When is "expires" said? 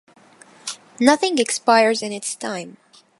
1.37-2.01